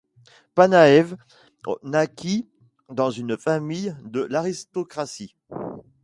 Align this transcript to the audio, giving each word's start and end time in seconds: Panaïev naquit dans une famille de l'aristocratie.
Panaïev 0.55 1.15
naquit 1.83 2.49
dans 2.89 3.11
une 3.11 3.37
famille 3.37 3.95
de 4.03 4.21
l'aristocratie. 4.21 5.35